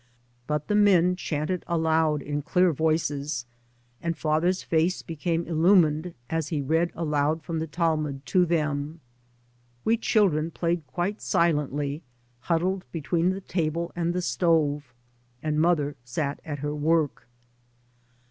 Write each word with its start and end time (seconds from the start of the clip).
But 0.47 0.67
the 0.67 0.73
men 0.73 1.15
chanted 1.15 1.63
aloud 1.67 2.23
in 2.23 2.41
clear 2.41 2.73
voices, 2.73 3.45
and 4.01 4.17
father's 4.17 4.63
face 4.63 5.03
became 5.03 5.45
illumined 5.45 6.15
as 6.27 6.47
he 6.47 6.59
read 6.59 6.91
aloud 6.95 7.43
from 7.43 7.59
the 7.59 7.67
Talmud 7.67 8.25
to 8.25 8.43
them. 8.43 8.99
We 9.85 9.97
chil 9.97 10.29
dren 10.29 10.49
played 10.49 10.87
quite 10.87 11.21
silently, 11.21 12.01
huddled 12.39 12.83
between 12.91 13.29
the 13.29 13.41
table 13.41 13.91
and 13.95 14.11
the 14.11 14.23
stove, 14.23 14.91
and 15.43 15.61
mother 15.61 15.95
sat 16.03 16.39
at 16.43 16.57
her 16.65 16.73
work. 16.73 17.27